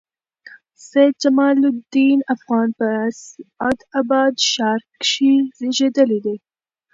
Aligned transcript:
سید 0.87 1.13
جمال 1.23 1.57
الدین 1.71 2.19
افغان 2.33 2.67
په 2.77 2.85
اسعداباد 3.07 4.33
ښار 4.51 4.79
کښي 5.01 5.33
زېږېدلي 5.57 6.19
دئ. 6.25 6.37